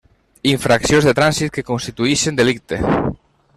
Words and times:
Infraccions 0.51 1.09
de 1.09 1.13
trànsit 1.19 1.53
que 1.59 1.65
constituïxen 1.69 2.43
delicte. 2.43 2.83